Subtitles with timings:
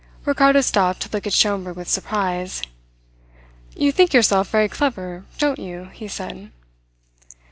[0.25, 2.63] Ricardo stopped to look at Schomberg with surprise.
[3.75, 6.51] "You think yourself very clever, don't you?" he said.